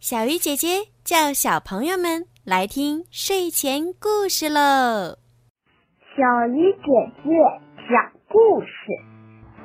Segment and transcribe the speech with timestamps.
[0.00, 5.18] 小鱼姐姐叫小朋友们来听睡前故事喽。
[6.14, 6.86] 小鱼姐
[7.26, 7.34] 姐
[7.90, 8.70] 讲故事，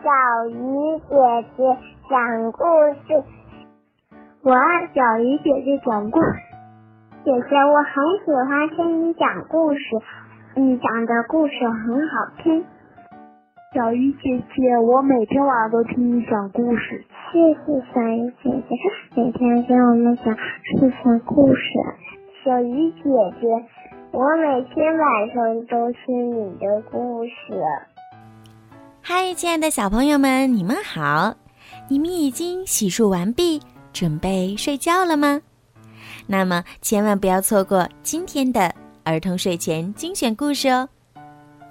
[0.00, 0.08] 小
[0.48, 1.12] 鱼姐
[1.54, 1.76] 姐
[2.08, 2.64] 讲故
[3.04, 3.22] 事，
[4.40, 6.40] 我爱小鱼姐姐讲故事。
[7.26, 7.92] 姐姐，我很
[8.24, 9.80] 喜欢听你讲故事，
[10.56, 12.64] 你讲的故事很好听。
[13.74, 17.02] 小鱼姐姐，我每天晚上都听你讲故事。
[17.32, 18.76] 谢谢小鱼姐姐，
[19.16, 20.24] 每天给我们讲
[20.78, 21.62] 睡前故事。
[22.44, 23.02] 小鱼姐
[23.40, 23.48] 姐，
[24.10, 27.32] 我每天晚上都听你的故事。
[29.00, 31.34] 嗨，亲爱的小朋友们，你们好！
[31.88, 33.62] 你们已经洗漱完毕，
[33.94, 35.40] 准备睡觉了吗？
[36.26, 40.90] 那么千万不要错过今天的儿童睡前精选故事哦。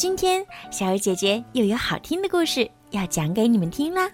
[0.00, 4.10] 今天，小鱼姐姐又有好听的故事要讲给你们听啦。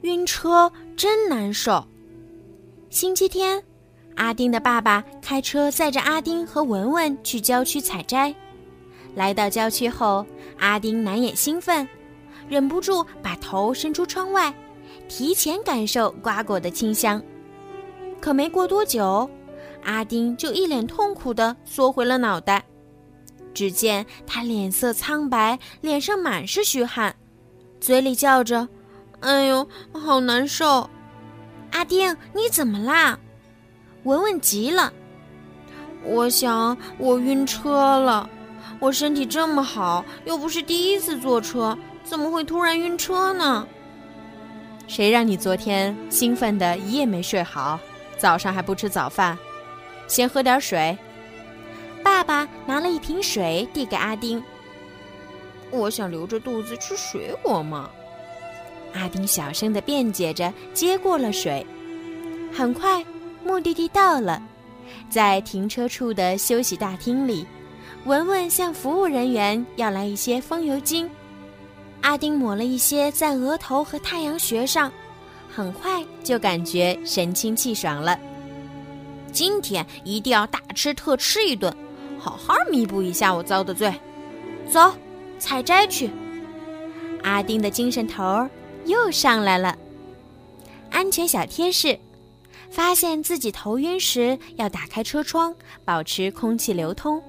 [0.00, 1.86] 晕车真难受。
[2.88, 3.62] 星期天，
[4.16, 8.34] 阿丁的爸爸开车载着阿丁和文文去郊区采摘。
[9.14, 10.24] 来到郊区后，
[10.58, 11.86] 阿丁难掩兴奋，
[12.48, 14.54] 忍不住把头伸出窗外，
[15.06, 17.22] 提前感受瓜果的清香。
[18.22, 19.28] 可没过多久，
[19.84, 22.64] 阿丁就一脸痛苦地缩回了脑袋。
[23.58, 27.16] 只见他脸色苍白，脸上满是虚汗，
[27.80, 28.68] 嘴里叫着
[29.18, 30.88] ：“哎呦，好难受！”
[31.72, 33.18] 阿丁，你怎么啦？
[34.04, 34.92] 文文急了
[36.06, 38.30] ：“我想我晕车了。
[38.78, 43.66] 我身体这么好，又不是第一次坐车，怎么会突然晕车呢？”
[44.86, 47.80] 谁让你昨天兴奋的一夜没睡好，
[48.16, 49.36] 早上还不吃早饭？
[50.06, 50.96] 先喝点水。
[52.28, 54.42] 爸爸拿了一瓶水递给阿丁。
[55.70, 57.88] 我想留着肚子吃水果嘛。
[58.92, 61.66] 阿丁小声的辩解着，接过了水。
[62.52, 63.02] 很快，
[63.42, 64.42] 目的地到了，
[65.08, 67.46] 在停车处的休息大厅里，
[68.04, 71.08] 文文向服务人员要来一些风油精。
[72.02, 74.92] 阿丁抹了一些在额头和太阳穴上，
[75.48, 78.18] 很快就感觉神清气爽了。
[79.32, 81.74] 今天一定要大吃特吃一顿。
[82.28, 83.90] 好好弥补一下我遭的罪，
[84.70, 84.92] 走，
[85.38, 86.10] 采摘去。
[87.22, 88.50] 阿丁的精神头儿
[88.84, 89.74] 又上来了。
[90.90, 91.98] 安全小贴士：
[92.70, 95.54] 发现自己头晕时，要打开车窗，
[95.86, 97.22] 保持空气流通。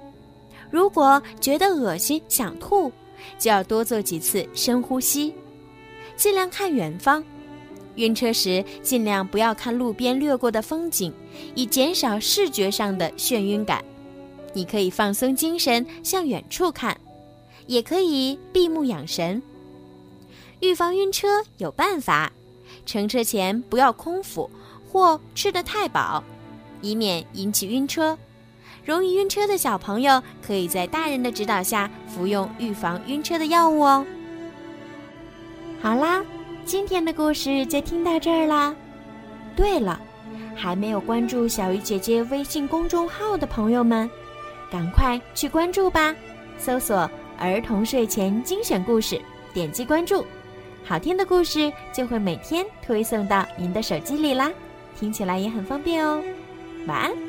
[0.69, 2.91] 如果觉得恶心、想吐，
[3.37, 5.33] 就要多做几次深呼吸，
[6.17, 7.23] 尽量看远方。
[7.95, 11.13] 晕车时，尽量不要看路边掠过的风景，
[11.55, 13.81] 以减少视觉上的眩晕感。
[14.59, 16.99] 你可以放松精神，向远处看，
[17.65, 19.41] 也可以闭目养神。
[20.59, 22.29] 预防晕车有办法：
[22.85, 24.49] 乘车前不要空腹
[24.91, 26.21] 或吃得太饱，
[26.81, 28.17] 以免引起晕车。
[28.83, 34.05] 容易晕车的小朋友可以在大人的指导下服用预防晕车的药物哦。
[35.81, 36.21] 好啦，
[36.65, 38.75] 今天的故事就听到这儿啦。
[39.55, 39.97] 对了，
[40.53, 44.09] 还没有关注小鱼姐姐微信公众号的朋友们。
[44.71, 46.15] 赶快去关注吧，
[46.57, 47.09] 搜索
[47.39, 49.19] “儿童睡前精选故事”，
[49.53, 50.25] 点击关注，
[50.85, 54.51] 好听的故事就会每天推送到您的手机里啦，
[54.99, 56.21] 听起来也很方便哦。
[56.87, 57.28] 晚安。